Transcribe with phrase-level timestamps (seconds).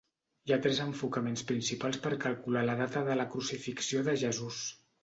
[0.47, 4.69] Hi ha tres enfocaments principals per calcular la data de la crucifixió de Jesús.